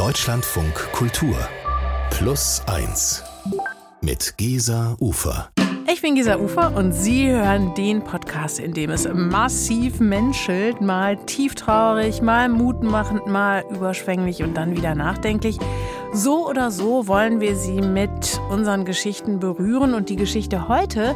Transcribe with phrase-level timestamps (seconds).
[0.00, 1.36] Deutschlandfunk Kultur
[2.08, 3.22] Plus 1
[4.00, 5.50] mit Gesa Ufer.
[5.92, 11.18] Ich bin Gesa Ufer und Sie hören den Podcast, in dem es massiv menschelt, mal
[11.26, 15.58] tieftraurig, mal mutmachend, mal überschwänglich und dann wieder nachdenklich.
[16.14, 21.14] So oder so wollen wir Sie mit unseren Geschichten berühren und die Geschichte heute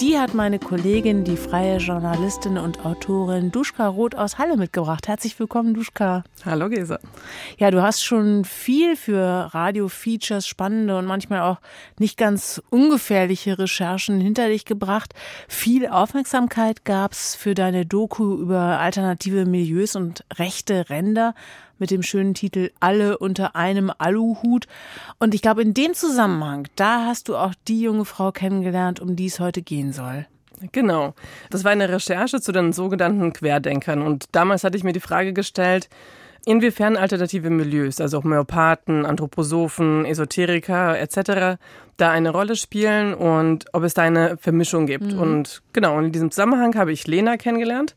[0.00, 5.08] die hat meine Kollegin, die freie Journalistin und Autorin Duschka Roth aus Halle mitgebracht.
[5.08, 6.22] Herzlich willkommen, Duschka.
[6.44, 6.98] Hallo, Gesa.
[7.56, 11.58] Ja, du hast schon viel für Radio-Features, spannende und manchmal auch
[11.98, 15.14] nicht ganz ungefährliche Recherchen hinter dich gebracht.
[15.48, 21.34] Viel Aufmerksamkeit gab's für deine Doku über alternative Milieus und rechte Ränder
[21.78, 24.66] mit dem schönen Titel Alle unter einem Aluhut.
[25.18, 29.16] Und ich glaube, in dem Zusammenhang, da hast du auch die junge Frau kennengelernt, um
[29.16, 30.26] die es heute gehen soll.
[30.72, 31.14] Genau.
[31.50, 34.02] Das war eine Recherche zu den sogenannten Querdenkern.
[34.02, 35.88] Und damals hatte ich mir die Frage gestellt,
[36.46, 41.58] inwiefern alternative Milieus, also Homöopathen, Anthroposophen, Esoteriker etc.,
[41.98, 45.14] da eine Rolle spielen und ob es da eine Vermischung gibt.
[45.14, 45.18] Mhm.
[45.18, 47.94] Und genau, und in diesem Zusammenhang habe ich Lena kennengelernt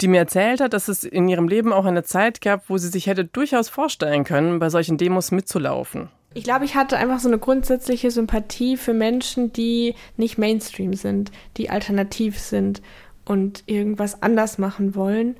[0.00, 2.88] die mir erzählt hat, dass es in ihrem Leben auch eine Zeit gab, wo sie
[2.88, 6.08] sich hätte durchaus vorstellen können, bei solchen Demos mitzulaufen.
[6.34, 11.32] Ich glaube, ich hatte einfach so eine grundsätzliche Sympathie für Menschen, die nicht Mainstream sind,
[11.56, 12.82] die alternativ sind
[13.24, 15.36] und irgendwas anders machen wollen.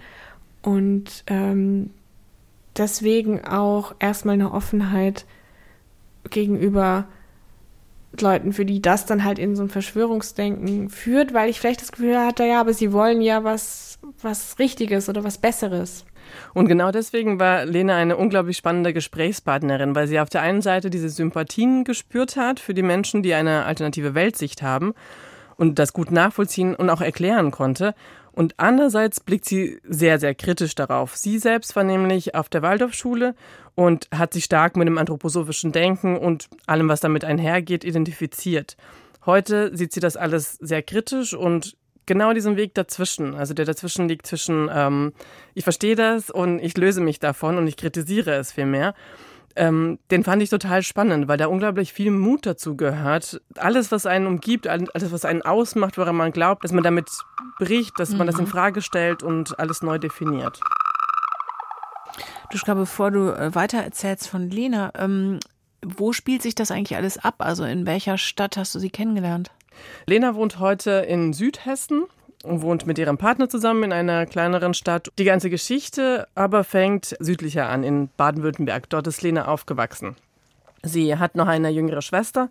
[0.62, 1.90] Und ähm,
[2.76, 5.26] deswegen auch erstmal eine Offenheit
[6.30, 7.06] gegenüber
[8.20, 11.92] Leuten, für die das dann halt in so ein Verschwörungsdenken führt, weil ich vielleicht das
[11.92, 13.86] Gefühl hatte, ja, aber sie wollen ja was
[14.22, 16.04] was Richtiges oder was Besseres.
[16.54, 20.90] Und genau deswegen war Lena eine unglaublich spannende Gesprächspartnerin, weil sie auf der einen Seite
[20.90, 24.94] diese Sympathien gespürt hat für die Menschen, die eine alternative Weltsicht haben
[25.56, 27.94] und das gut nachvollziehen und auch erklären konnte.
[28.36, 31.16] Und andererseits blickt sie sehr, sehr kritisch darauf.
[31.16, 33.34] Sie selbst war nämlich auf der Waldorfschule
[33.74, 38.76] und hat sich stark mit dem anthroposophischen Denken und allem, was damit einhergeht, identifiziert.
[39.24, 44.06] Heute sieht sie das alles sehr kritisch und genau diesen Weg dazwischen, also der dazwischen
[44.06, 45.14] liegt zwischen, ähm,
[45.54, 48.94] ich verstehe das und ich löse mich davon und ich kritisiere es vielmehr.
[49.56, 53.40] Ähm, den fand ich total spannend, weil da unglaublich viel Mut dazu gehört.
[53.56, 57.08] Alles, was einen umgibt, alles, was einen ausmacht, woran man glaubt, dass man damit
[57.58, 58.18] bricht, dass mhm.
[58.18, 58.50] man das in mhm.
[58.50, 60.60] Frage stellt und alles neu definiert.
[62.50, 65.40] Duschka, bevor du äh, weiter erzählst von Lena, ähm,
[65.84, 67.36] wo spielt sich das eigentlich alles ab?
[67.38, 69.50] Also in welcher Stadt hast du sie kennengelernt?
[70.06, 72.04] Lena wohnt heute in Südhessen
[72.46, 75.10] wohnt mit ihrem Partner zusammen in einer kleineren Stadt.
[75.18, 78.88] Die ganze Geschichte aber fängt südlicher an, in Baden-Württemberg.
[78.88, 80.16] Dort ist Lena aufgewachsen.
[80.82, 82.48] Sie hat noch eine jüngere Schwester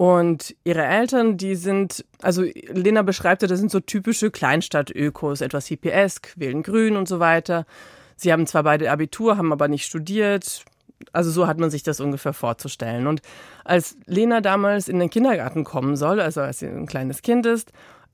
[0.00, 6.32] und ihre Eltern, die sind, also Lena beschreibt, das sind so typische Kleinstadt-Ökos, etwas hippiesk,
[6.36, 7.66] wählen grün und so weiter.
[8.16, 10.64] Sie haben zwar beide Abitur, haben aber nicht studiert,
[11.12, 13.06] also so hat man sich das ungefähr vorzustellen.
[13.06, 13.20] Und
[13.62, 17.70] als Lena damals in den Kindergarten kommen soll, also als sie ein kleines Kind ist,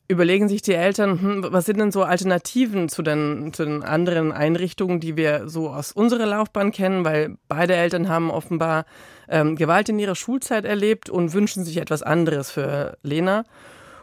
[0.09, 4.33] überlegen sich die Eltern, hm, was sind denn so Alternativen zu den, zu den anderen
[4.33, 8.85] Einrichtungen, die wir so aus unserer Laufbahn kennen, weil beide Eltern haben offenbar
[9.29, 13.45] ähm, Gewalt in ihrer Schulzeit erlebt und wünschen sich etwas anderes für Lena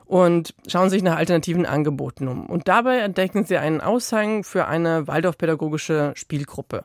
[0.06, 2.46] und schauen sich nach alternativen Angeboten um.
[2.46, 6.84] Und dabei entdecken sie einen Aushang für eine Waldorfpädagogische Spielgruppe.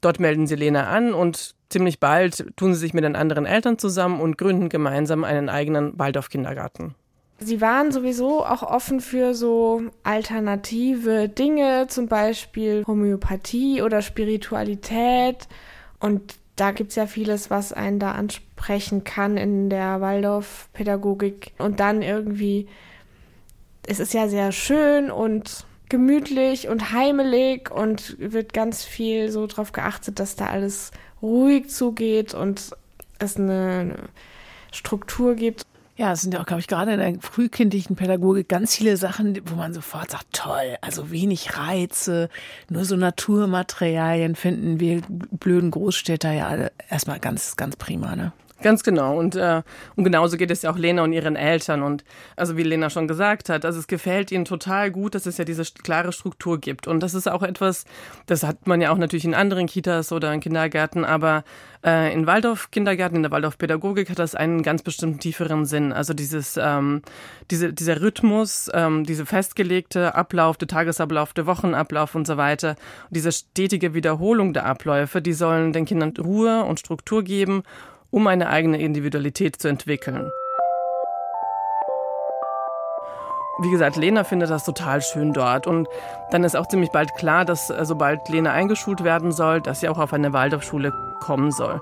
[0.00, 3.78] Dort melden sie Lena an und ziemlich bald tun sie sich mit den anderen Eltern
[3.78, 6.94] zusammen und gründen gemeinsam einen eigenen Waldorf-Kindergarten.
[7.40, 15.46] Sie waren sowieso auch offen für so alternative Dinge, zum Beispiel Homöopathie oder Spiritualität.
[16.00, 21.52] Und da gibt es ja vieles, was einen da ansprechen kann in der Waldorf-Pädagogik.
[21.58, 22.66] Und dann irgendwie,
[23.86, 29.70] es ist ja sehr schön und gemütlich und heimelig und wird ganz viel so darauf
[29.70, 30.90] geachtet, dass da alles
[31.22, 32.72] ruhig zugeht und
[33.20, 33.94] es eine
[34.72, 35.64] Struktur gibt.
[35.98, 39.40] Ja, es sind ja auch, glaube ich, gerade in der frühkindlichen Pädagogik ganz viele Sachen,
[39.46, 42.28] wo man sofort sagt, toll, also wenig Reize,
[42.68, 48.30] nur so Naturmaterialien finden wir blöden Großstädter ja alle erstmal ganz, ganz prima, ne?
[48.60, 49.16] Ganz genau.
[49.16, 49.62] Und, äh,
[49.94, 51.82] und genauso geht es ja auch Lena und ihren Eltern.
[51.82, 55.38] Und also wie Lena schon gesagt hat, also es gefällt ihnen total gut, dass es
[55.38, 56.88] ja diese klare Struktur gibt.
[56.88, 57.84] Und das ist auch etwas,
[58.26, 61.44] das hat man ja auch natürlich in anderen Kitas oder in Kindergärten, aber
[61.84, 65.92] äh, in Waldorf-Kindergärten, in der Waldorf-Pädagogik hat das einen ganz bestimmten tieferen Sinn.
[65.92, 67.02] Also dieses, ähm,
[67.52, 72.74] diese, dieser Rhythmus, ähm, diese festgelegte Ablauf, der Tagesablauf, der Wochenablauf und so weiter,
[73.10, 77.62] diese stetige Wiederholung der Abläufe, die sollen den Kindern Ruhe und Struktur geben
[78.10, 80.30] um eine eigene Individualität zu entwickeln.
[83.60, 85.66] Wie gesagt, Lena findet das total schön dort.
[85.66, 85.88] Und
[86.30, 89.88] dann ist auch ziemlich bald klar, dass äh, sobald Lena eingeschult werden soll, dass sie
[89.88, 91.80] auch auf eine Waldorfschule kommen soll.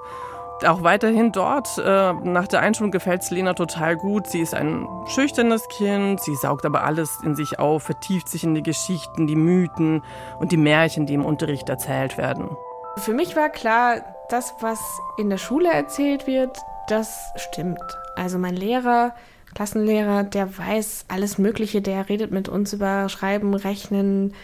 [0.65, 4.27] Auch weiterhin dort, äh, nach der Einschulung gefällt es Lena total gut.
[4.27, 8.55] Sie ist ein schüchternes Kind, sie saugt aber alles in sich auf, vertieft sich in
[8.55, 10.03] die Geschichten, die Mythen
[10.39, 12.57] und die Märchen, die im Unterricht erzählt werden.
[12.97, 14.81] Für mich war klar, das, was
[15.19, 16.57] in der Schule erzählt wird,
[16.89, 17.81] das stimmt.
[18.17, 19.15] Also mein Lehrer,
[19.55, 24.35] Klassenlehrer, der weiß alles Mögliche, der redet mit uns über Schreiben, Rechnen,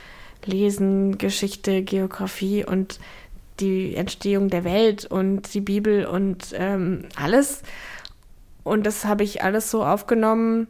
[0.44, 2.98] Lesen, Geschichte, Geografie und
[3.60, 7.62] die Entstehung der Welt und die Bibel und ähm, alles.
[8.64, 10.68] Und das habe ich alles so aufgenommen,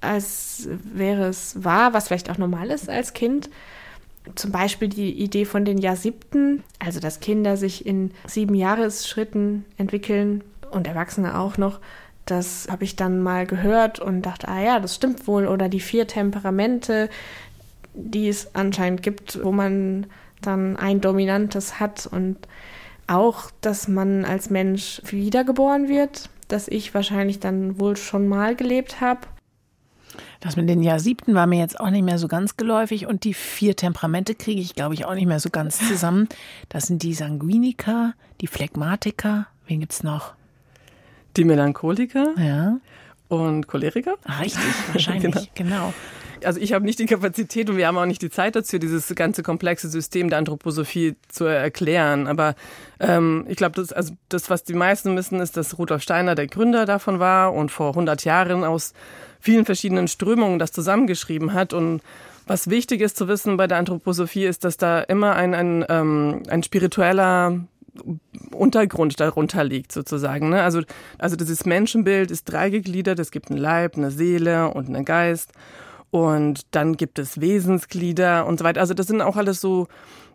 [0.00, 3.48] als wäre es wahr, was vielleicht auch normal ist als Kind.
[4.34, 9.64] Zum Beispiel die Idee von den Jahr siebten, also dass Kinder sich in sieben Jahresschritten
[9.76, 11.80] entwickeln und Erwachsene auch noch.
[12.24, 15.48] Das habe ich dann mal gehört und dachte, ah ja, das stimmt wohl.
[15.48, 17.10] Oder die vier Temperamente,
[17.94, 20.06] die es anscheinend gibt, wo man
[20.40, 22.36] dann ein dominantes hat und
[23.06, 29.00] auch, dass man als Mensch wiedergeboren wird, dass ich wahrscheinlich dann wohl schon mal gelebt
[29.00, 29.20] habe.
[30.40, 33.24] Das mit den Jahr siebten war mir jetzt auch nicht mehr so ganz geläufig und
[33.24, 36.28] die vier Temperamente kriege ich, glaube ich, auch nicht mehr so ganz zusammen.
[36.68, 40.34] Das sind die Sanguiniker, die Phlegmatiker, wen gibt es noch?
[41.36, 42.34] Die Melancholiker.
[42.38, 42.78] Ja.
[43.28, 44.16] Und Choleriker?
[44.24, 44.62] Ah, richtig,
[44.92, 45.86] wahrscheinlich, genau.
[45.86, 45.94] genau
[46.44, 49.14] also ich habe nicht die Kapazität und wir haben auch nicht die Zeit dazu, dieses
[49.14, 52.26] ganze komplexe System der Anthroposophie zu erklären.
[52.26, 52.54] Aber
[53.00, 56.46] ähm, ich glaube, das, also das, was die meisten wissen, ist, dass Rudolf Steiner der
[56.46, 58.92] Gründer davon war und vor 100 Jahren aus
[59.42, 61.72] vielen verschiedenen Strömungen das zusammengeschrieben hat.
[61.72, 62.00] Und
[62.46, 66.42] was wichtig ist zu wissen bei der Anthroposophie ist, dass da immer ein, ein, ähm,
[66.48, 67.60] ein spiritueller
[68.52, 70.48] Untergrund darunter liegt sozusagen.
[70.48, 70.62] Ne?
[70.62, 70.80] Also,
[71.18, 73.18] also dieses Menschenbild ist dreigegliedert.
[73.18, 75.52] Es gibt einen Leib, eine Seele und einen Geist.
[76.10, 78.80] Und dann gibt es Wesensglieder und so weiter.
[78.80, 79.88] Also das sind auch alles so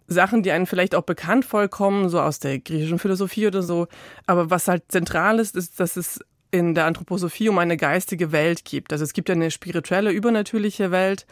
[0.07, 3.87] Sachen, die einen vielleicht auch bekannt vollkommen, so aus der griechischen Philosophie oder so.
[4.25, 6.19] Aber was halt zentral ist, ist, dass es
[6.51, 8.91] in der Anthroposophie um eine geistige Welt gibt.
[8.93, 11.25] Also es gibt ja eine spirituelle, übernatürliche Welt.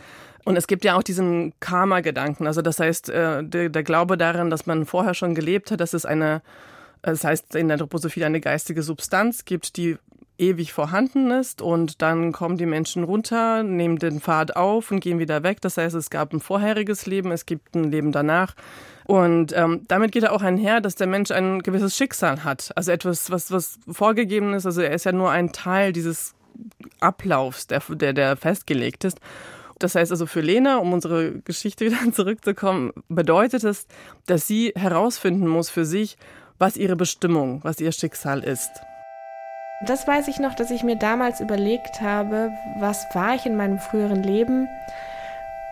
[0.43, 2.45] Und es gibt ja auch diesen Karma-Gedanken.
[2.45, 6.05] Also das heißt, äh, der, Glaube daran, dass man vorher schon gelebt hat, dass es
[6.05, 6.41] eine,
[7.01, 9.97] das heißt in der Anthroposophie eine geistige Substanz gibt, die
[10.37, 15.17] ewig vorhanden ist und dann kommen die Menschen runter, nehmen den Pfad auf und gehen
[15.17, 15.61] wieder weg.
[15.61, 18.53] Das heißt, es gab ein vorheriges Leben, es gibt ein Leben danach.
[19.05, 22.71] Und ähm, damit geht er auch einher, dass der Mensch ein gewisses Schicksal hat.
[22.75, 24.65] Also etwas, was, was vorgegeben ist.
[24.65, 26.33] Also er ist ja nur ein Teil dieses
[26.99, 29.19] Ablaufs, der, der, der festgelegt ist.
[29.79, 33.87] Das heißt also für Lena, um unsere Geschichte wieder zurückzukommen, bedeutet es,
[34.25, 36.17] dass sie herausfinden muss für sich,
[36.57, 38.71] was ihre Bestimmung, was ihr Schicksal ist.
[39.85, 42.49] Das weiß ich noch, dass ich mir damals überlegt habe,
[42.79, 44.67] was war ich in meinem früheren Leben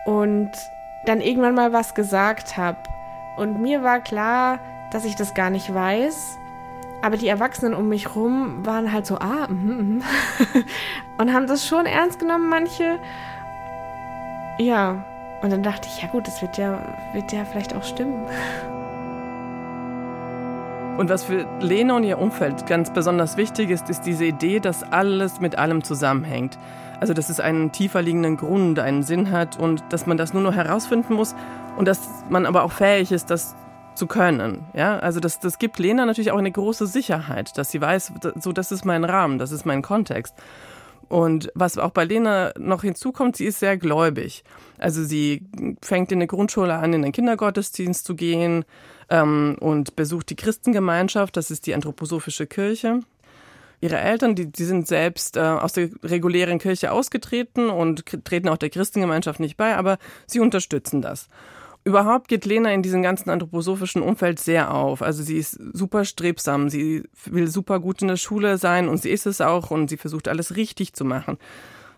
[0.04, 0.50] und
[1.06, 2.78] dann irgendwann mal was gesagt habe.
[3.36, 4.58] Und mir war klar,
[4.92, 6.38] dass ich das gar nicht weiß.
[7.02, 10.02] Aber die Erwachsenen um mich rum waren halt so, ah, mm, mm.
[11.18, 12.98] und haben das schon ernst genommen, manche.
[14.58, 15.04] Ja,
[15.42, 16.80] und dann dachte ich, ja gut, das wird ja,
[17.12, 18.26] wird ja vielleicht auch stimmen.
[20.96, 24.84] Und was für Lena und ihr Umfeld ganz besonders wichtig ist, ist diese Idee, dass
[24.92, 26.56] alles mit allem zusammenhängt.
[27.04, 30.42] Also dass es einen tiefer liegenden Grund, einen Sinn hat und dass man das nur
[30.42, 31.34] noch herausfinden muss
[31.76, 33.54] und dass man aber auch fähig ist, das
[33.94, 34.64] zu können.
[34.72, 38.52] Ja, also das, das gibt Lena natürlich auch eine große Sicherheit, dass sie weiß, so
[38.52, 40.34] das ist mein Rahmen, das ist mein Kontext.
[41.10, 44.42] Und was auch bei Lena noch hinzukommt, sie ist sehr gläubig.
[44.78, 45.46] Also sie
[45.82, 48.64] fängt in der Grundschule an, in den Kindergottesdienst zu gehen
[49.10, 53.00] ähm, und besucht die Christengemeinschaft, das ist die anthroposophische Kirche.
[53.84, 58.56] Ihre Eltern, die, die sind selbst äh, aus der regulären Kirche ausgetreten und treten auch
[58.56, 61.28] der Christengemeinschaft nicht bei, aber sie unterstützen das.
[61.84, 65.02] Überhaupt geht Lena in diesem ganzen anthroposophischen Umfeld sehr auf.
[65.02, 69.10] Also sie ist super strebsam, sie will super gut in der Schule sein und sie
[69.10, 71.36] ist es auch und sie versucht alles richtig zu machen.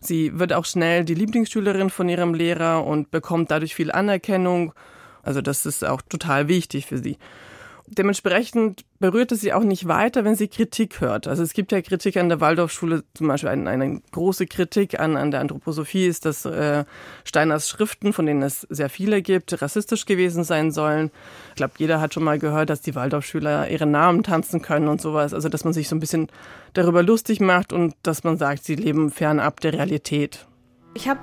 [0.01, 4.73] Sie wird auch schnell die Lieblingsschülerin von ihrem Lehrer und bekommt dadurch viel Anerkennung.
[5.23, 7.17] Also das ist auch total wichtig für sie.
[7.89, 11.29] Dementsprechend berührt es sie auch nicht weiter, wenn sie Kritik hört.
[11.29, 15.17] Also es gibt ja Kritik an der Waldorfschule, zum Beispiel eine, eine große Kritik an,
[15.17, 16.85] an der Anthroposophie ist, dass äh,
[17.25, 21.11] Steiners Schriften, von denen es sehr viele gibt, rassistisch gewesen sein sollen.
[21.51, 25.01] Ich glaube, jeder hat schon mal gehört, dass die Waldorfschüler ihre Namen tanzen können und
[25.01, 25.33] sowas.
[25.33, 26.29] Also dass man sich so ein bisschen
[26.73, 30.47] darüber lustig macht und dass man sagt, sie leben fernab der Realität.
[30.95, 31.21] Ich habe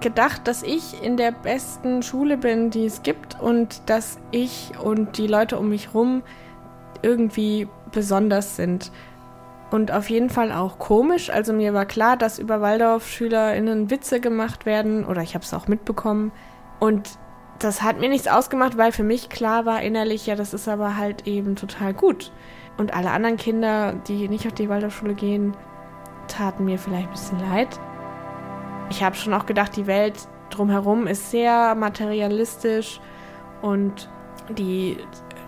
[0.00, 5.18] gedacht, dass ich in der besten Schule bin, die es gibt und dass ich und
[5.18, 6.22] die Leute um mich rum
[7.02, 8.90] irgendwie besonders sind.
[9.70, 11.30] Und auf jeden Fall auch komisch.
[11.30, 15.68] Also mir war klar, dass über Waldorf-SchülerInnen Witze gemacht werden oder ich habe es auch
[15.68, 16.32] mitbekommen.
[16.80, 17.18] Und
[17.58, 20.96] das hat mir nichts ausgemacht, weil für mich klar war innerlich, ja, das ist aber
[20.96, 22.32] halt eben total gut.
[22.78, 25.54] Und alle anderen Kinder, die nicht auf die Waldorfschule gehen,
[26.28, 27.80] taten mir vielleicht ein bisschen leid.
[28.90, 30.14] Ich habe schon auch gedacht, die Welt
[30.50, 33.00] drumherum ist sehr materialistisch
[33.60, 34.08] und
[34.50, 34.96] die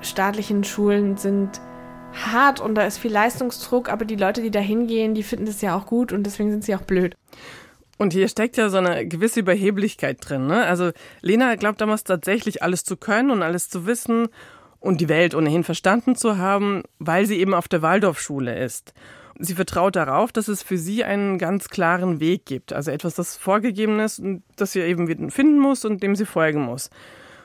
[0.02, 1.60] staatlichen Schulen sind
[2.12, 5.60] hart und da ist viel Leistungsdruck, aber die Leute, die da hingehen, die finden das
[5.60, 7.16] ja auch gut und deswegen sind sie auch blöd.
[7.98, 10.46] Und hier steckt ja so eine gewisse Überheblichkeit drin.
[10.46, 10.64] Ne?
[10.64, 14.28] Also Lena glaubt damals tatsächlich alles zu können und alles zu wissen
[14.80, 18.94] und die Welt ohnehin verstanden zu haben, weil sie eben auf der Waldorfschule ist.
[19.42, 23.36] Sie vertraut darauf, dass es für sie einen ganz klaren Weg gibt, also etwas, das
[23.36, 26.90] vorgegeben ist und das sie eben finden muss und dem sie folgen muss.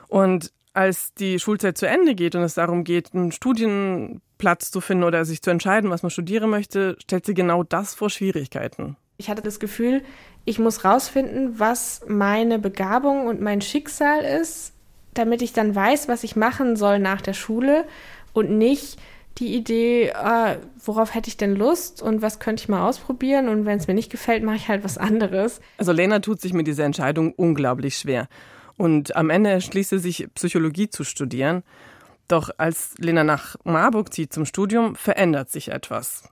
[0.08, 5.04] Und als die Schulzeit zu Ende geht und es darum geht, einen Studienplatz zu finden
[5.04, 8.96] oder sich zu entscheiden, was man studieren möchte, stellt sie genau das vor Schwierigkeiten.
[9.16, 10.02] Ich hatte das Gefühl,
[10.44, 14.74] ich muss rausfinden, was meine Begabung und mein Schicksal ist,
[15.14, 17.86] damit ich dann weiß, was ich machen soll nach der Schule
[18.34, 18.98] und nicht
[19.38, 23.66] die Idee, äh, worauf hätte ich denn Lust und was könnte ich mal ausprobieren und
[23.66, 25.60] wenn es mir nicht gefällt, mache ich halt was anderes.
[25.78, 28.28] Also Lena tut sich mit dieser Entscheidung unglaublich schwer
[28.76, 31.62] und am Ende entschließt sie sich, Psychologie zu studieren.
[32.28, 36.24] Doch als Lena nach Marburg zieht zum Studium, verändert sich etwas.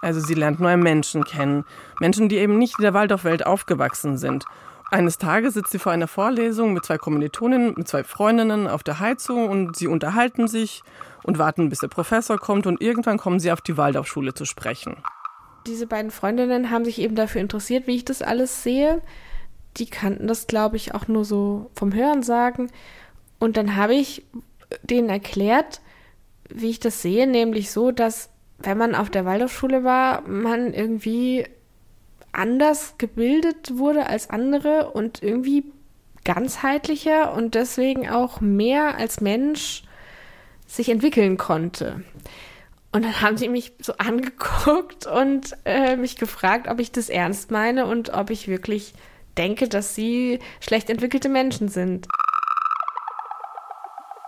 [0.00, 1.64] Also sie lernt neue Menschen kennen,
[2.00, 4.44] Menschen, die eben nicht in der Waldorfwelt aufgewachsen sind.
[4.90, 9.00] Eines Tages sitzt sie vor einer Vorlesung mit zwei Kommilitoninnen, mit zwei Freundinnen auf der
[9.00, 10.82] Heizung und sie unterhalten sich
[11.26, 14.96] und warten, bis der Professor kommt und irgendwann kommen sie auf die Waldorfschule zu sprechen.
[15.66, 19.02] Diese beiden Freundinnen haben sich eben dafür interessiert, wie ich das alles sehe.
[19.76, 22.70] Die kannten das, glaube ich, auch nur so vom Hören sagen.
[23.38, 24.24] Und dann habe ich
[24.82, 25.80] denen erklärt,
[26.48, 31.46] wie ich das sehe, nämlich so, dass wenn man auf der Waldorfschule war, man irgendwie
[32.32, 35.64] anders gebildet wurde als andere und irgendwie
[36.24, 39.82] ganzheitlicher und deswegen auch mehr als Mensch
[40.66, 42.02] sich entwickeln konnte.
[42.92, 47.50] Und dann haben sie mich so angeguckt und äh, mich gefragt, ob ich das ernst
[47.50, 48.94] meine und ob ich wirklich
[49.36, 52.08] denke, dass sie schlecht entwickelte Menschen sind.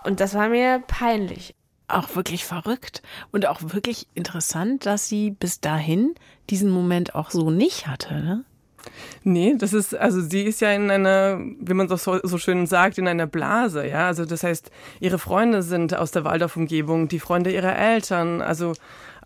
[0.03, 1.55] Und das war mir peinlich.
[1.87, 6.13] Auch wirklich verrückt und auch wirklich interessant, dass sie bis dahin
[6.49, 8.13] diesen Moment auch so nicht hatte.
[8.13, 8.45] Ne?
[9.23, 12.97] Nee, das ist, also sie ist ja in einer, wie man so, so schön sagt,
[12.97, 14.07] in einer Blase, ja.
[14.07, 18.73] Also das heißt, ihre Freunde sind aus der Waldorf-Umgebung, die Freunde ihrer Eltern, also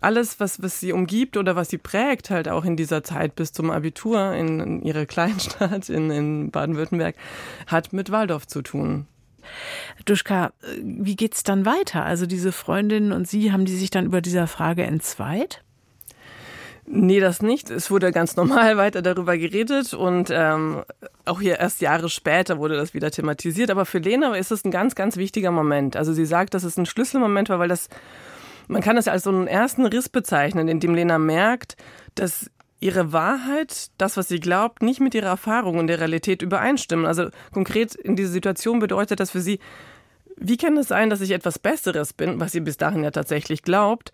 [0.00, 3.52] alles, was, was sie umgibt oder was sie prägt, halt auch in dieser Zeit bis
[3.52, 7.16] zum Abitur in, in ihrer Kleinstadt in, in Baden-Württemberg,
[7.66, 9.06] hat mit Waldorf zu tun.
[10.06, 12.04] Duschka, wie geht's dann weiter?
[12.04, 15.63] Also diese Freundinnen und Sie, haben die sich dann über dieser Frage entzweit?
[16.86, 17.70] Nee, das nicht.
[17.70, 20.84] Es wurde ganz normal weiter darüber geredet und ähm,
[21.24, 23.70] auch hier erst Jahre später wurde das wieder thematisiert.
[23.70, 25.96] Aber für Lena ist es ein ganz, ganz wichtiger Moment.
[25.96, 27.88] Also sie sagt, dass es ein Schlüsselmoment war, weil das,
[28.68, 31.76] man kann das als so einen ersten Riss bezeichnen, in dem Lena merkt,
[32.14, 32.50] dass
[32.80, 37.06] ihre Wahrheit, das, was sie glaubt, nicht mit ihrer Erfahrung und der Realität übereinstimmen.
[37.06, 39.58] Also konkret in dieser Situation bedeutet das für sie,
[40.36, 43.62] wie kann es sein, dass ich etwas Besseres bin, was sie bis dahin ja tatsächlich
[43.62, 44.12] glaubt,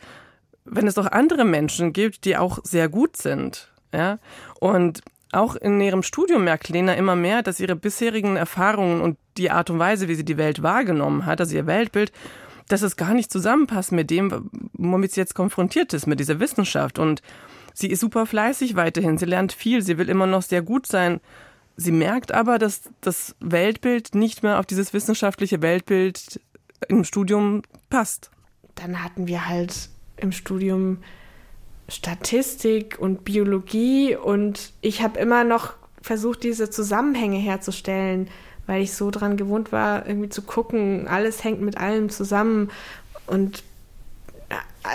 [0.64, 3.72] wenn es doch andere Menschen gibt, die auch sehr gut sind.
[3.92, 4.18] Ja?
[4.60, 5.02] Und
[5.32, 9.70] auch in ihrem Studium merkt Lena immer mehr, dass ihre bisherigen Erfahrungen und die Art
[9.70, 12.12] und Weise, wie sie die Welt wahrgenommen hat, also ihr Weltbild,
[12.68, 16.98] dass es gar nicht zusammenpasst mit dem, womit sie jetzt konfrontiert ist, mit dieser Wissenschaft.
[16.98, 17.22] Und
[17.74, 21.20] sie ist super fleißig weiterhin, sie lernt viel, sie will immer noch sehr gut sein.
[21.76, 26.40] Sie merkt aber, dass das Weltbild nicht mehr auf dieses wissenschaftliche Weltbild
[26.88, 28.30] im Studium passt.
[28.74, 29.90] Dann hatten wir halt
[30.22, 30.98] im Studium
[31.88, 38.28] Statistik und Biologie und ich habe immer noch versucht, diese Zusammenhänge herzustellen,
[38.66, 42.70] weil ich so dran gewohnt war, irgendwie zu gucken, alles hängt mit allem zusammen
[43.26, 43.64] und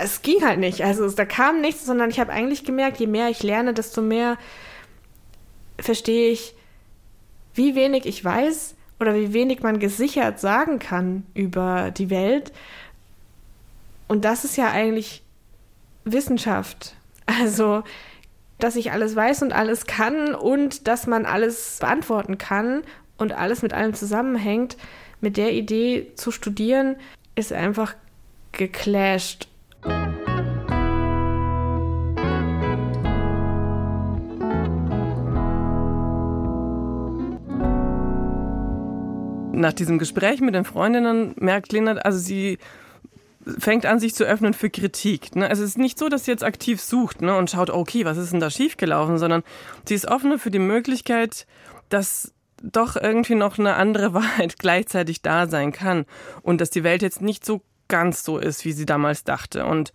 [0.02, 0.82] es ging halt nicht.
[0.82, 4.36] Also da kam nichts, sondern ich habe eigentlich gemerkt, je mehr ich lerne, desto mehr
[5.78, 6.54] verstehe ich,
[7.54, 12.52] wie wenig ich weiß oder wie wenig man gesichert sagen kann über die Welt
[14.08, 15.22] und das ist ja eigentlich
[16.04, 16.94] Wissenschaft.
[17.26, 17.82] Also,
[18.58, 22.82] dass ich alles weiß und alles kann und dass man alles beantworten kann
[23.18, 24.76] und alles mit allem zusammenhängt,
[25.20, 26.96] mit der Idee zu studieren,
[27.34, 27.94] ist einfach
[28.52, 29.48] geclasht.
[39.52, 42.58] Nach diesem Gespräch mit den Freundinnen merkt Lena, also sie
[43.58, 45.36] fängt an, sich zu öffnen für Kritik.
[45.36, 45.48] Ne?
[45.48, 48.18] Also es ist nicht so, dass sie jetzt aktiv sucht ne, und schaut, okay, was
[48.18, 49.42] ist denn da schiefgelaufen, sondern
[49.86, 51.46] sie ist offen für die Möglichkeit,
[51.88, 56.06] dass doch irgendwie noch eine andere Wahrheit gleichzeitig da sein kann
[56.42, 59.64] und dass die Welt jetzt nicht so ganz so ist, wie sie damals dachte.
[59.64, 59.92] Und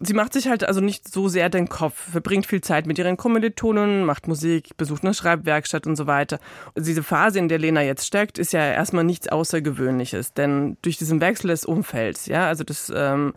[0.00, 3.16] sie macht sich halt also nicht so sehr den Kopf, verbringt viel Zeit mit ihren
[3.16, 6.38] Kommilitonen, macht Musik, besucht eine Schreibwerkstatt und so weiter.
[6.76, 11.20] Diese Phase, in der Lena jetzt steckt, ist ja erstmal nichts Außergewöhnliches, denn durch diesen
[11.20, 13.32] Wechsel des Umfelds, ja, also das ähm,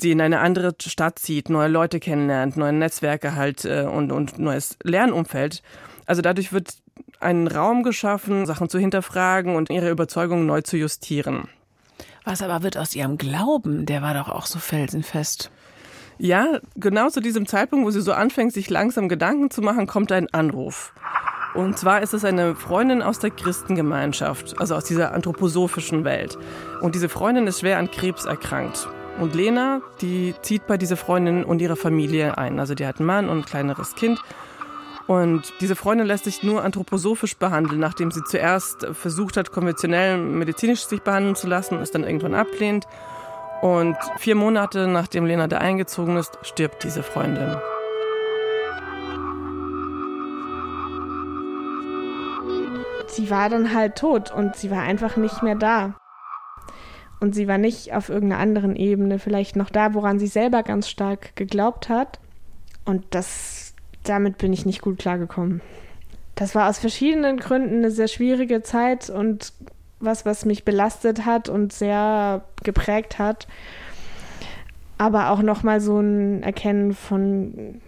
[0.00, 4.38] sie in eine andere Stadt zieht, neue Leute kennenlernt, neue Netzwerke halt äh, und, und
[4.38, 5.62] neues Lernumfeld.
[6.06, 6.74] Also dadurch wird
[7.20, 11.48] ein Raum geschaffen, Sachen zu hinterfragen und ihre Überzeugung neu zu justieren.
[12.24, 13.86] Was aber wird aus ihrem Glauben?
[13.86, 15.50] Der war doch auch so felsenfest.
[16.22, 20.12] Ja, genau zu diesem Zeitpunkt, wo sie so anfängt, sich langsam Gedanken zu machen, kommt
[20.12, 20.92] ein Anruf.
[21.54, 26.36] Und zwar ist es eine Freundin aus der Christengemeinschaft, also aus dieser anthroposophischen Welt.
[26.82, 28.86] Und diese Freundin ist schwer an Krebs erkrankt.
[29.18, 32.60] Und Lena, die zieht bei dieser Freundin und ihrer Familie ein.
[32.60, 34.20] Also die hat einen Mann und ein kleineres Kind.
[35.06, 40.84] Und diese Freundin lässt sich nur anthroposophisch behandeln, nachdem sie zuerst versucht hat, konventionell medizinisch
[40.84, 42.86] sich behandeln zu lassen, es dann irgendwann ablehnt.
[43.62, 47.56] Und vier Monate nachdem Lena da eingezogen ist, stirbt diese Freundin.
[53.08, 55.94] Sie war dann halt tot und sie war einfach nicht mehr da.
[57.20, 60.88] Und sie war nicht auf irgendeiner anderen Ebene vielleicht noch da, woran sie selber ganz
[60.88, 62.18] stark geglaubt hat.
[62.86, 63.74] Und das,
[64.04, 65.60] damit bin ich nicht gut klargekommen.
[66.34, 69.52] Das war aus verschiedenen Gründen eine sehr schwierige Zeit und
[70.00, 73.46] was, was mich belastet hat und sehr geprägt hat.
[74.98, 77.80] Aber auch nochmal so ein Erkennen von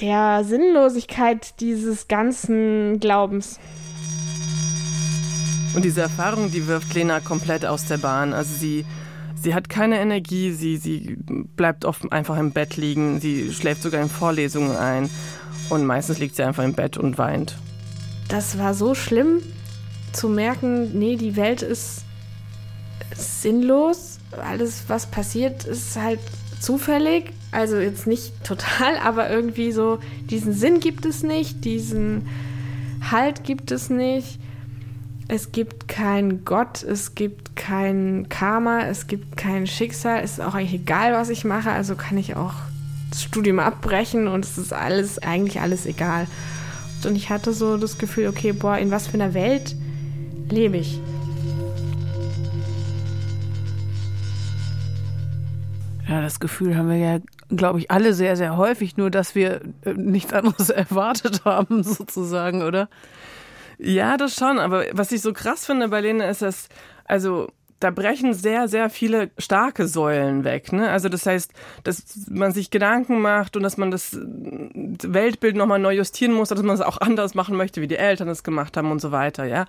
[0.00, 3.58] der Sinnlosigkeit dieses ganzen Glaubens.
[5.74, 8.34] Und diese Erfahrung, die wirft Lena komplett aus der Bahn.
[8.34, 8.84] Also sie,
[9.40, 11.16] sie hat keine Energie, sie, sie
[11.56, 15.08] bleibt oft einfach im Bett liegen, sie schläft sogar in Vorlesungen ein
[15.70, 17.56] und meistens liegt sie einfach im Bett und weint.
[18.28, 19.42] Das war so schlimm
[20.12, 22.04] zu merken, nee, die Welt ist
[23.16, 24.18] sinnlos.
[24.30, 26.20] Alles, was passiert, ist halt
[26.60, 27.32] zufällig.
[27.50, 29.98] Also jetzt nicht total, aber irgendwie so,
[30.30, 32.28] diesen Sinn gibt es nicht, diesen
[33.10, 34.38] Halt gibt es nicht.
[35.28, 40.22] Es gibt keinen Gott, es gibt kein Karma, es gibt kein Schicksal.
[40.22, 41.70] Es ist auch eigentlich egal, was ich mache.
[41.70, 42.54] Also kann ich auch
[43.10, 46.26] das Studium abbrechen und es ist alles, eigentlich alles egal.
[47.04, 49.74] Und ich hatte so das Gefühl, okay, boah, in was für einer Welt
[50.52, 51.00] lebe ich?
[56.08, 59.62] Ja, das Gefühl haben wir ja, glaube ich, alle sehr, sehr häufig, nur dass wir
[59.84, 62.88] äh, nichts anderes erwartet haben, sozusagen, oder?
[63.78, 64.58] Ja, das schon.
[64.58, 66.68] Aber was ich so krass finde bei Lena ist, dass,
[67.06, 67.50] also,
[67.82, 70.72] da brechen sehr, sehr viele starke Säulen weg.
[70.72, 70.90] Ne?
[70.90, 75.94] Also das heißt, dass man sich Gedanken macht und dass man das Weltbild nochmal neu
[75.94, 78.90] justieren muss, dass man es auch anders machen möchte, wie die Eltern es gemacht haben
[78.90, 79.44] und so weiter.
[79.44, 79.66] Ja.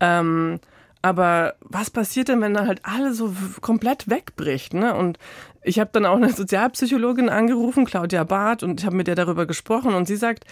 [0.00, 0.60] Ähm,
[1.00, 4.72] aber was passiert denn, wenn da halt alles so komplett wegbricht?
[4.74, 4.94] Ne?
[4.94, 5.18] Und
[5.64, 9.46] ich habe dann auch eine Sozialpsychologin angerufen, Claudia Barth, und ich habe mit der darüber
[9.46, 10.44] gesprochen und sie sagt,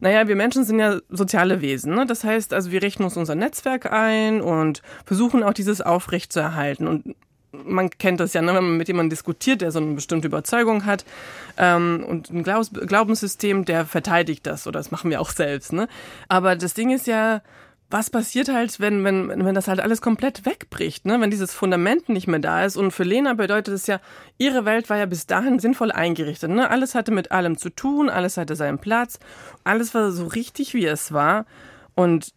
[0.00, 1.94] naja, wir Menschen sind ja soziale Wesen.
[1.94, 2.06] Ne?
[2.06, 6.40] Das heißt, also wir richten uns unser Netzwerk ein und versuchen auch dieses aufrecht zu
[6.40, 6.86] erhalten.
[6.86, 7.16] Und
[7.52, 10.86] man kennt das ja, ne, wenn man mit jemandem diskutiert, der so eine bestimmte Überzeugung
[10.86, 11.04] hat
[11.58, 15.72] ähm, und ein Glaubens Glaubenssystem, der verteidigt das oder das machen wir auch selbst.
[15.72, 15.88] Ne?
[16.28, 17.42] Aber das Ding ist ja,
[17.90, 21.20] was passiert halt, wenn, wenn, wenn das halt alles komplett wegbricht, ne?
[21.20, 22.76] wenn dieses Fundament nicht mehr da ist.
[22.76, 24.00] Und für Lena bedeutet es ja,
[24.38, 26.50] ihre Welt war ja bis dahin sinnvoll eingerichtet.
[26.50, 26.70] Ne?
[26.70, 29.18] Alles hatte mit allem zu tun, alles hatte seinen Platz,
[29.64, 31.46] alles war so richtig, wie es war.
[31.96, 32.32] Und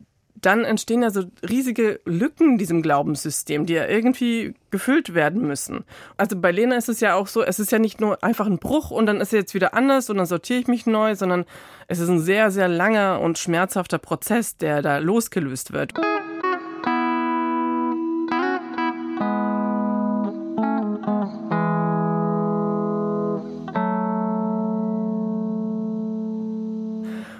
[0.46, 5.86] dann entstehen ja so riesige Lücken in diesem Glaubenssystem, die ja irgendwie gefüllt werden müssen.
[6.18, 8.60] Also bei Lena ist es ja auch so, es ist ja nicht nur einfach ein
[8.60, 11.46] Bruch und dann ist er jetzt wieder anders und dann sortiere ich mich neu, sondern
[11.88, 15.94] es ist ein sehr, sehr langer und schmerzhafter Prozess, der da losgelöst wird.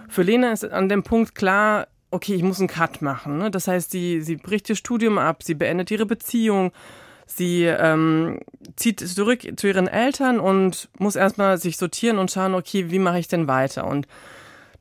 [0.08, 3.38] Für Lena ist an dem Punkt klar, okay, ich muss einen Cut machen.
[3.38, 3.52] Ne?
[3.52, 6.72] Das heißt, sie, sie bricht ihr Studium ab, sie beendet ihre Beziehung,
[7.26, 8.40] sie ähm,
[8.76, 13.20] zieht zurück zu ihren Eltern und muss erstmal sich sortieren und schauen, okay, wie mache
[13.20, 13.88] ich denn weiter?
[13.88, 14.08] Und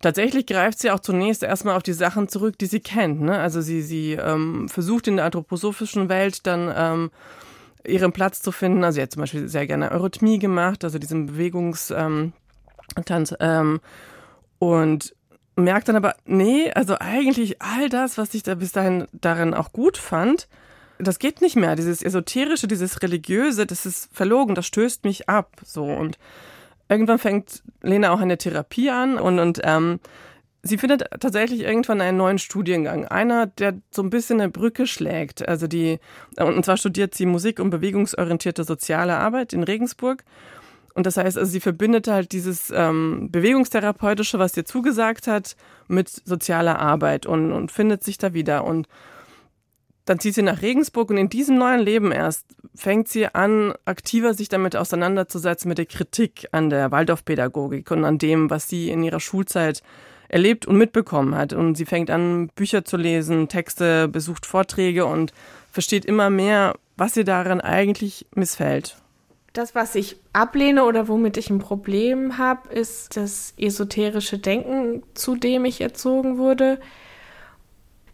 [0.02, 3.22] tatsächlich greift sie auch zunächst erstmal auf die Sachen zurück, die sie kennt.
[3.22, 3.38] Ne?
[3.38, 7.10] Also sie, sie ähm, versucht in der anthroposophischen Welt dann ähm,
[7.86, 8.84] ihren Platz zu finden.
[8.84, 12.32] Also sie hat zum Beispiel sehr gerne Eurythmie gemacht, also diesen Bewegungstanz.
[13.00, 13.80] Ähm, ähm,
[14.58, 15.14] und
[15.56, 19.72] merkt dann aber, nee, also eigentlich all das, was ich da bis dahin darin auch
[19.72, 20.48] gut fand,
[20.98, 21.76] das geht nicht mehr.
[21.76, 25.50] Dieses Esoterische, dieses Religiöse, das ist verlogen, das stößt mich ab.
[25.64, 26.18] So und
[26.88, 30.00] irgendwann fängt Lena auch eine Therapie an und, und ähm,
[30.62, 33.06] sie findet tatsächlich irgendwann einen neuen Studiengang.
[33.06, 35.46] Einer, der so ein bisschen eine Brücke schlägt.
[35.46, 35.98] Also die,
[36.38, 40.24] und zwar studiert sie Musik- und bewegungsorientierte soziale Arbeit in Regensburg.
[40.94, 45.56] Und das heißt, also sie verbindet halt dieses ähm, Bewegungstherapeutische, was ihr zugesagt hat,
[45.88, 48.64] mit sozialer Arbeit und, und findet sich da wieder.
[48.64, 48.88] Und
[50.04, 54.34] dann zieht sie nach Regensburg und in diesem neuen Leben erst fängt sie an, aktiver
[54.34, 59.02] sich damit auseinanderzusetzen mit der Kritik an der Waldorfpädagogik und an dem, was sie in
[59.02, 59.82] ihrer Schulzeit
[60.28, 61.52] erlebt und mitbekommen hat.
[61.52, 65.32] Und sie fängt an, Bücher zu lesen, Texte, besucht Vorträge und
[65.70, 68.96] versteht immer mehr, was ihr daran eigentlich missfällt.
[69.52, 75.36] Das, was ich ablehne oder womit ich ein Problem habe, ist das esoterische Denken, zu
[75.36, 76.80] dem ich erzogen wurde.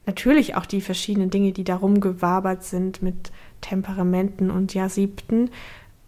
[0.04, 5.50] Natürlich auch die verschiedenen Dinge, die darum gewabert sind mit Temperamenten und Jasibten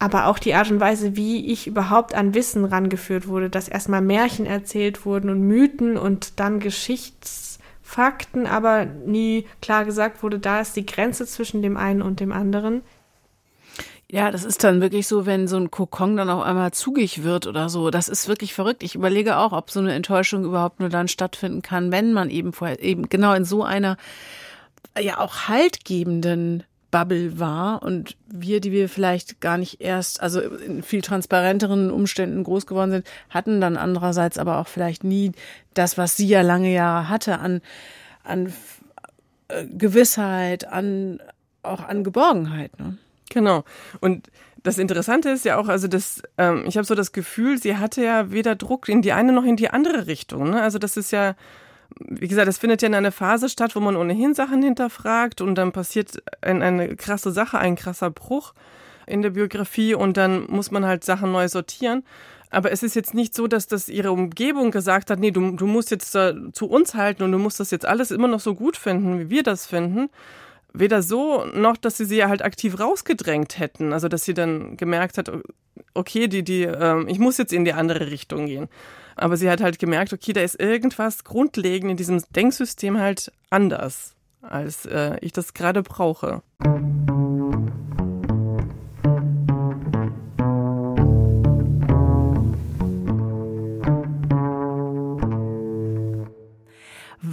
[0.01, 4.01] aber auch die Art und Weise, wie ich überhaupt an Wissen rangeführt wurde, dass erstmal
[4.01, 10.75] Märchen erzählt wurden und Mythen und dann Geschichtsfakten, aber nie klar gesagt wurde, da ist
[10.75, 12.81] die Grenze zwischen dem einen und dem anderen.
[14.13, 17.47] Ja, das ist dann wirklich so, wenn so ein Kokon dann auf einmal zugig wird
[17.47, 17.91] oder so.
[17.91, 18.83] Das ist wirklich verrückt.
[18.83, 22.51] Ich überlege auch, ob so eine Enttäuschung überhaupt nur dann stattfinden kann, wenn man eben
[22.51, 23.95] vorher eben genau in so einer
[24.99, 30.83] ja auch haltgebenden Bubble war und wir, die wir vielleicht gar nicht erst, also in
[30.83, 35.31] viel transparenteren Umständen groß geworden sind, hatten dann andererseits aber auch vielleicht nie
[35.73, 37.61] das, was sie ja lange Jahre hatte an,
[38.25, 38.51] an
[39.47, 41.21] äh, Gewissheit, an,
[41.63, 42.77] auch an Geborgenheit.
[42.77, 42.97] Ne?
[43.31, 43.63] Genau.
[44.01, 44.27] Und
[44.61, 48.03] das Interessante ist ja auch, also das, ähm, ich habe so das Gefühl, sie hatte
[48.03, 50.51] ja weder Druck in die eine noch in die andere Richtung.
[50.51, 50.61] Ne?
[50.61, 51.35] Also das ist ja,
[51.97, 55.55] wie gesagt, es findet ja in einer Phase statt, wo man ohnehin Sachen hinterfragt und
[55.55, 58.53] dann passiert ein, eine krasse Sache, ein krasser Bruch
[59.07, 62.03] in der Biografie und dann muss man halt Sachen neu sortieren.
[62.49, 65.65] Aber es ist jetzt nicht so, dass das ihre Umgebung gesagt hat, nee, du, du
[65.65, 68.75] musst jetzt zu uns halten und du musst das jetzt alles immer noch so gut
[68.75, 70.09] finden, wie wir das finden.
[70.73, 73.93] Weder so, noch, dass sie sie halt aktiv rausgedrängt hätten.
[73.93, 75.31] Also, dass sie dann gemerkt hat,
[75.93, 78.67] okay, die, die, äh, ich muss jetzt in die andere Richtung gehen.
[79.15, 84.15] Aber sie hat halt gemerkt, okay, da ist irgendwas grundlegend in diesem Denksystem halt anders,
[84.41, 86.41] als äh, ich das gerade brauche.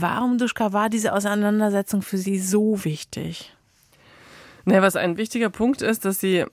[0.01, 3.55] Warum, Duschka, war diese Auseinandersetzung für Sie so wichtig?
[4.65, 6.45] Ne, was ein wichtiger Punkt ist, dass sie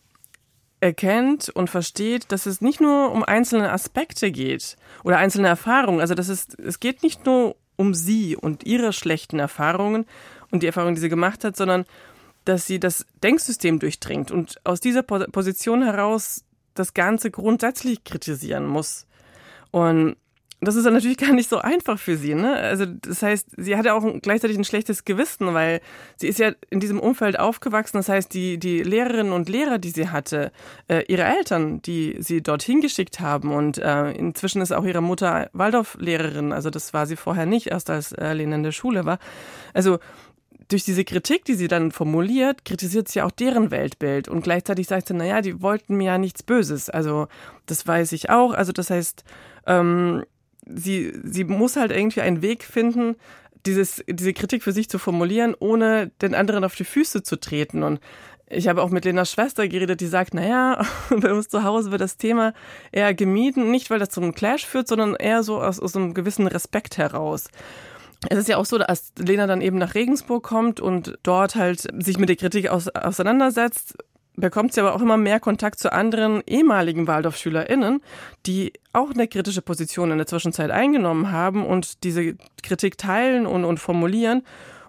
[0.80, 6.00] erkennt und versteht, dass es nicht nur um einzelne Aspekte geht oder einzelne Erfahrungen.
[6.00, 10.06] Also das ist, es geht nicht nur um sie und ihre schlechten Erfahrungen
[10.52, 11.86] und die Erfahrungen, die sie gemacht hat, sondern
[12.46, 19.08] dass sie das Denksystem durchdringt und aus dieser Position heraus das Ganze grundsätzlich kritisieren muss.
[19.72, 20.16] Und
[20.62, 22.34] das ist dann natürlich gar nicht so einfach für sie.
[22.34, 22.54] Ne?
[22.56, 25.82] Also das heißt, sie hatte auch gleichzeitig ein schlechtes Gewissen, weil
[26.16, 27.98] sie ist ja in diesem Umfeld aufgewachsen.
[27.98, 30.52] Das heißt, die, die Lehrerinnen und Lehrer, die sie hatte,
[30.88, 35.50] äh, ihre Eltern, die sie dorthin geschickt haben und äh, inzwischen ist auch ihre Mutter
[35.54, 36.54] Waldorf-Lehrerin.
[36.54, 39.20] Also das war sie vorher nicht, erst als äh, Lena in der Schule war.
[39.74, 40.00] Also
[40.68, 45.08] durch diese Kritik, die sie dann formuliert, kritisiert sie auch deren Weltbild und gleichzeitig sagt
[45.08, 46.90] sie, naja, die wollten mir ja nichts Böses.
[46.90, 47.28] Also
[47.66, 48.54] das weiß ich auch.
[48.54, 49.24] Also das heißt,
[49.68, 50.24] ähm,
[50.66, 53.16] sie, sie muss halt irgendwie einen Weg finden,
[53.66, 57.84] dieses, diese Kritik für sich zu formulieren, ohne den anderen auf die Füße zu treten.
[57.84, 58.00] Und
[58.48, 62.02] ich habe auch mit Lenas Schwester geredet, die sagt, naja, bei uns zu Hause wird
[62.02, 62.54] das Thema
[62.92, 66.14] eher gemieden, nicht weil das zu einem Clash führt, sondern eher so aus, aus einem
[66.14, 67.46] gewissen Respekt heraus.
[68.30, 71.88] Es ist ja auch so, dass Lena dann eben nach Regensburg kommt und dort halt
[72.04, 73.98] sich mit der Kritik aus, auseinandersetzt,
[74.36, 78.02] bekommt sie aber auch immer mehr Kontakt zu anderen ehemaligen Waldorfschülerinnen,
[78.46, 83.66] die auch eine kritische Position in der Zwischenzeit eingenommen haben und diese Kritik teilen und,
[83.66, 84.44] und formulieren.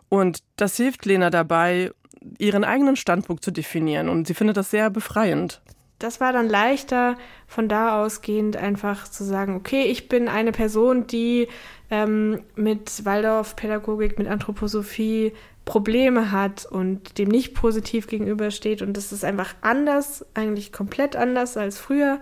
[0.09, 1.91] Und das hilft Lena dabei,
[2.39, 4.09] ihren eigenen Standpunkt zu definieren.
[4.09, 5.61] Und sie findet das sehr befreiend.
[5.99, 11.07] Das war dann leichter, von da ausgehend einfach zu sagen, okay, ich bin eine Person,
[11.07, 11.49] die
[11.91, 15.33] ähm, mit Waldorf-Pädagogik, mit Anthroposophie
[15.67, 18.81] Probleme hat und dem nicht positiv gegenübersteht.
[18.81, 22.21] Und das ist einfach anders, eigentlich komplett anders als früher.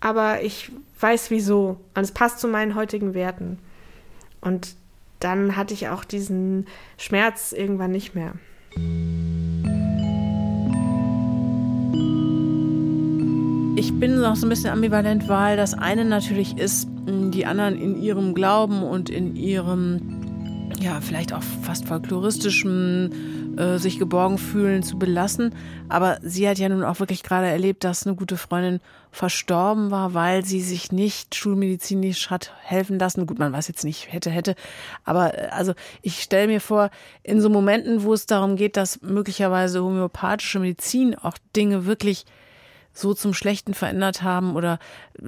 [0.00, 1.78] Aber ich weiß wieso.
[1.94, 3.58] Und es passt zu meinen heutigen Werten.
[4.40, 4.74] Und
[5.20, 6.66] dann hatte ich auch diesen
[6.98, 8.32] Schmerz irgendwann nicht mehr.
[13.76, 18.02] Ich bin noch so ein bisschen ambivalent, weil das eine natürlich ist, die anderen in
[18.02, 20.21] ihrem Glauben und in ihrem
[20.80, 25.54] ja, vielleicht auch fast folkloristischen äh, sich geborgen fühlen, zu belassen.
[25.88, 28.80] Aber sie hat ja nun auch wirklich gerade erlebt, dass eine gute Freundin
[29.10, 33.26] verstorben war, weil sie sich nicht schulmedizinisch hat helfen lassen.
[33.26, 34.54] Gut, man weiß jetzt nicht, hätte, hätte.
[35.04, 36.90] Aber äh, also ich stelle mir vor,
[37.22, 42.24] in so Momenten, wo es darum geht, dass möglicherweise homöopathische Medizin auch Dinge wirklich
[42.92, 44.78] so zum Schlechten verändert haben oder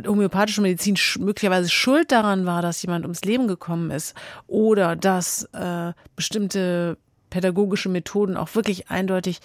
[0.06, 4.14] homöopathische Medizin möglicherweise schuld daran war, dass jemand ums Leben gekommen ist
[4.46, 6.98] oder dass äh, bestimmte
[7.30, 9.40] pädagogische Methoden auch wirklich eindeutig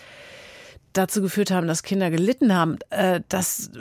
[0.93, 2.77] dazu geführt haben, dass Kinder gelitten haben.
[2.89, 3.71] Äh, das,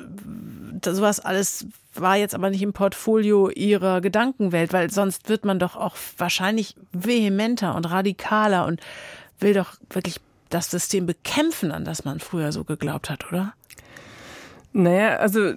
[0.80, 5.58] das sowas alles war jetzt aber nicht im Portfolio ihrer Gedankenwelt, weil sonst wird man
[5.58, 8.80] doch auch wahrscheinlich vehementer und radikaler und
[9.40, 13.52] will doch wirklich das System bekämpfen, an das man früher so geglaubt hat, oder?
[14.72, 15.54] Naja, also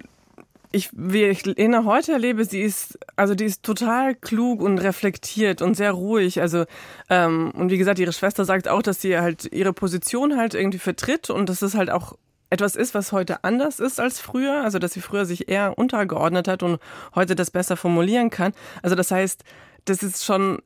[0.72, 5.62] ich, wie ich Lena heute erlebe, sie ist, also die ist total klug und reflektiert
[5.62, 6.40] und sehr ruhig.
[6.40, 6.64] Also,
[7.10, 10.78] ähm, und wie gesagt, ihre Schwester sagt auch, dass sie halt ihre Position halt irgendwie
[10.78, 12.16] vertritt und dass es halt auch
[12.50, 14.62] etwas ist, was heute anders ist als früher.
[14.64, 16.78] Also, dass sie früher sich eher untergeordnet hat und
[17.14, 18.52] heute das besser formulieren kann.
[18.82, 19.44] Also, das heißt,
[19.84, 20.62] das ist schon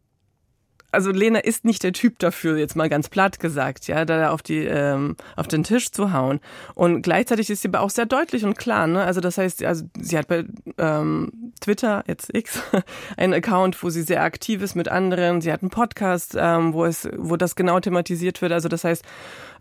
[0.92, 4.42] also Lena ist nicht der Typ dafür, jetzt mal ganz platt gesagt, ja, da auf
[4.42, 6.40] die ähm, auf den Tisch zu hauen.
[6.74, 9.04] Und gleichzeitig ist sie aber auch sehr deutlich und klar, ne?
[9.04, 10.44] Also das heißt, also sie hat bei
[10.78, 12.62] ähm, Twitter jetzt X
[13.16, 15.40] einen Account, wo sie sehr aktiv ist mit anderen.
[15.40, 18.52] Sie hat einen Podcast, ähm, wo es wo das genau thematisiert wird.
[18.52, 19.04] Also das heißt,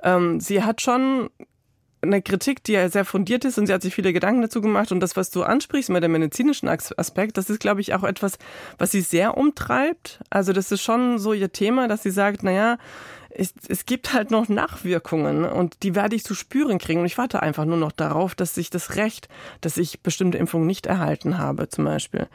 [0.04, 1.30] ähm, sie hat schon
[2.02, 4.92] eine Kritik, die ja sehr fundiert ist und sie hat sich viele Gedanken dazu gemacht.
[4.92, 8.38] Und das, was du ansprichst mit dem medizinischen Aspekt, das ist, glaube ich, auch etwas,
[8.78, 10.20] was sie sehr umtreibt.
[10.30, 12.78] Also das ist schon so ihr Thema, dass sie sagt, naja,
[13.30, 17.02] es, es gibt halt noch Nachwirkungen und die werde ich zu spüren kriegen.
[17.02, 19.28] Und ich warte einfach nur noch darauf, dass ich das Recht,
[19.62, 22.28] dass ich bestimmte Impfungen nicht erhalten habe, zum Beispiel.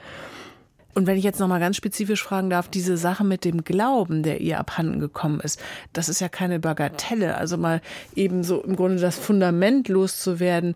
[0.94, 4.22] Und wenn ich jetzt noch mal ganz spezifisch fragen darf, diese Sache mit dem Glauben,
[4.22, 5.60] der ihr abhanden gekommen ist,
[5.92, 7.36] das ist ja keine Bagatelle.
[7.36, 7.80] Also mal
[8.16, 10.74] eben so im Grunde das Fundament loszuwerden,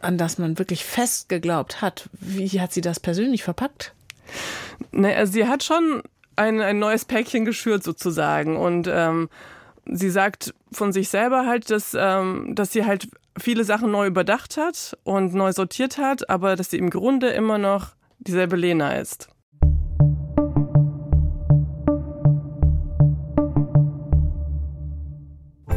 [0.00, 2.08] an das man wirklich fest geglaubt hat.
[2.12, 3.94] Wie hat sie das persönlich verpackt?
[4.92, 6.02] Naja, sie hat schon
[6.36, 9.30] ein, ein neues Päckchen geschürt sozusagen und ähm,
[9.86, 14.56] sie sagt von sich selber halt, dass, ähm, dass sie halt viele Sachen neu überdacht
[14.56, 19.28] hat und neu sortiert hat, aber dass sie im Grunde immer noch dieselbe Lena ist.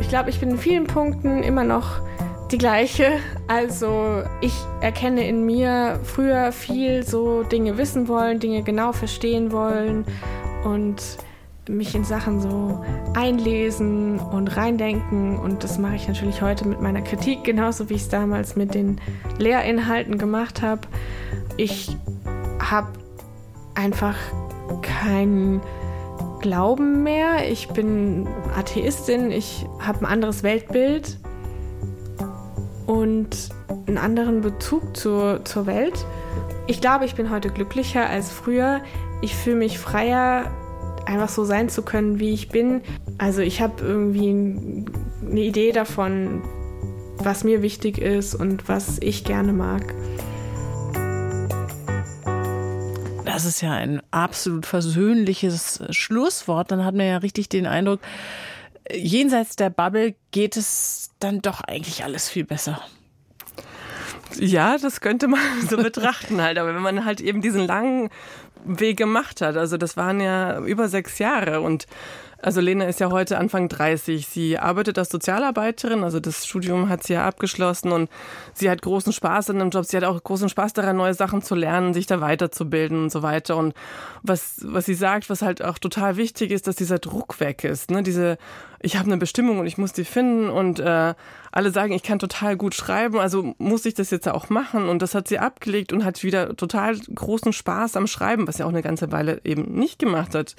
[0.09, 2.01] Ich glaube, ich bin in vielen Punkten immer noch
[2.49, 3.19] die gleiche.
[3.47, 10.05] Also ich erkenne in mir früher viel so Dinge wissen wollen, Dinge genau verstehen wollen
[10.63, 10.95] und
[11.67, 15.37] mich in Sachen so einlesen und reindenken.
[15.37, 18.73] Und das mache ich natürlich heute mit meiner Kritik, genauso wie ich es damals mit
[18.73, 18.99] den
[19.37, 20.81] Lehrinhalten gemacht habe.
[21.55, 21.95] Ich
[22.59, 22.87] habe
[23.75, 24.15] einfach
[24.81, 25.61] keinen
[26.39, 27.49] Glauben mehr.
[27.51, 31.17] Ich bin Atheistin, ich habe ein anderes Weltbild
[32.85, 33.49] und
[33.87, 36.05] einen anderen Bezug zur, zur Welt.
[36.67, 38.81] Ich glaube, ich bin heute glücklicher als früher.
[39.21, 40.51] Ich fühle mich freier,
[41.05, 42.81] einfach so sein zu können, wie ich bin.
[43.17, 44.85] Also ich habe irgendwie
[45.29, 46.41] eine Idee davon,
[47.17, 49.93] was mir wichtig ist und was ich gerne mag.
[53.39, 56.71] Das ist ja ein absolut versöhnliches Schlusswort.
[56.71, 58.01] Dann hat man ja richtig den Eindruck,
[58.91, 62.81] jenseits der Bubble geht es dann doch eigentlich alles viel besser.
[64.35, 66.57] Ja, das könnte man so betrachten halt.
[66.57, 68.09] Aber wenn man halt eben diesen langen
[68.65, 71.87] Weg gemacht hat, also das waren ja über sechs Jahre und
[72.41, 74.25] also Lena ist ja heute Anfang 30.
[74.25, 78.09] Sie arbeitet als Sozialarbeiterin, also das Studium hat sie ja abgeschlossen und
[78.53, 79.85] sie hat großen Spaß in dem Job.
[79.85, 83.23] Sie hat auch großen Spaß daran, neue Sachen zu lernen, sich da weiterzubilden und so
[83.23, 83.57] weiter.
[83.57, 83.73] Und
[84.23, 87.91] was, was sie sagt, was halt auch total wichtig ist, dass dieser Druck weg ist.
[87.91, 88.03] Ne?
[88.03, 88.37] Diese,
[88.81, 91.13] ich habe eine Bestimmung und ich muss die finden und äh,
[91.51, 94.87] alle sagen, ich kann total gut schreiben, also muss ich das jetzt auch machen.
[94.89, 98.63] Und das hat sie abgelegt und hat wieder total großen Spaß am Schreiben, was sie
[98.63, 100.55] auch eine ganze Weile eben nicht gemacht hat.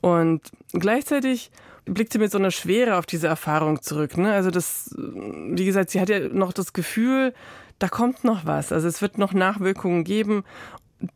[0.00, 1.50] Und gleichzeitig
[1.84, 4.16] blickt sie mit so einer Schwere auf diese Erfahrung zurück.
[4.16, 4.32] Ne?
[4.32, 7.34] Also das, wie gesagt, sie hat ja noch das Gefühl,
[7.78, 8.72] da kommt noch was.
[8.72, 10.44] Also es wird noch Nachwirkungen geben,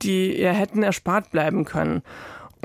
[0.03, 2.03] die ihr hätten erspart bleiben können.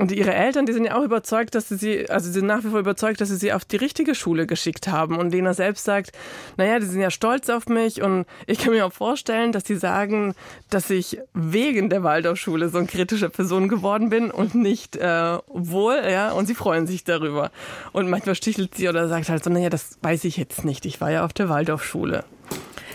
[0.02, 2.64] Und ihre Eltern, die sind ja auch überzeugt, dass sie sie, also sie sind nach
[2.64, 5.16] wie vor überzeugt, dass sie sie auf die richtige Schule geschickt haben.
[5.16, 6.10] Und Lena selbst sagt,
[6.56, 9.76] naja, die sind ja stolz auf mich und ich kann mir auch vorstellen, dass sie
[9.76, 10.34] sagen,
[10.70, 16.02] dass ich wegen der Waldorfschule so eine kritische Person geworden bin und nicht äh, wohl,
[16.04, 17.52] ja, und sie freuen sich darüber.
[17.92, 21.00] Und manchmal stichelt sie oder sagt halt so, naja, das weiß ich jetzt nicht, ich
[21.00, 22.24] war ja auf der Waldorfschule.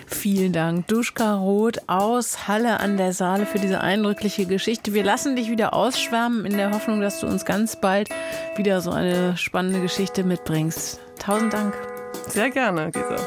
[0.10, 4.94] Vielen Dank, Duschka Roth aus Halle an der Saale für diese eindrückliche Geschichte.
[4.94, 8.10] Wir lassen dich wieder ausschwärmen in der Hoffnung, dass du uns ganz bald
[8.56, 11.02] wieder so eine spannende Geschichte mitbringst.
[11.20, 11.76] Tausend Dank.
[12.30, 13.18] Sehr gerne, Gisa.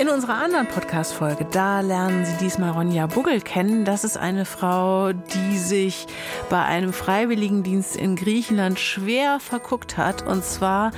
[0.00, 3.84] In unserer anderen Podcast-Folge, da lernen Sie diesmal Ronja Buggel kennen.
[3.84, 6.08] Das ist eine Frau, die sich
[6.50, 10.26] bei einem Freiwilligendienst in Griechenland schwer verguckt hat.
[10.26, 10.90] Und zwar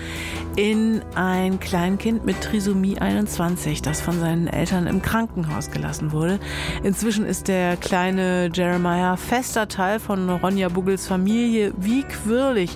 [0.56, 6.40] in ein Kleinkind mit Trisomie 21, das von seinen Eltern im Krankenhaus gelassen wurde.
[6.82, 11.74] Inzwischen ist der kleine Jeremiah fester Teil von Ronja Buggels Familie.
[11.76, 12.74] Wie quirlig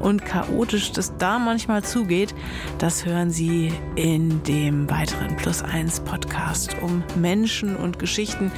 [0.00, 2.34] und chaotisch das da manchmal zugeht,
[2.78, 8.52] das hören Sie in dem weiteren Plus 1 Podcast um Menschen und Geschichten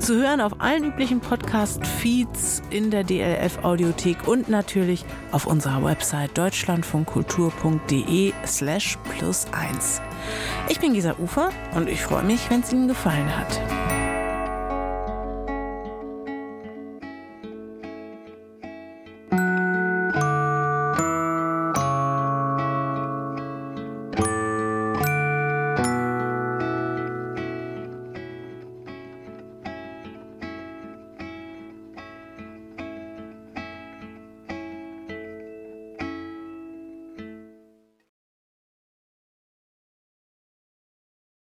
[0.00, 6.36] zu hören auf allen üblichen Podcast-Feeds in der DLF Audiothek und natürlich auf unserer Website
[6.36, 10.00] deutschlandfunkkultur.de slash plus 1.
[10.68, 13.87] Ich bin Gisa Ufer und ich freue mich, wenn es Ihnen gefallen hat.